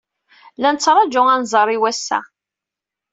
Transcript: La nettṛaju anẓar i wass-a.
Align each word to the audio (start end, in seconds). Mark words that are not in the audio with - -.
La 0.61 0.69
nettṛaju 0.71 1.23
anẓar 1.35 1.67
i 1.75 1.77
wass-a. 1.81 2.19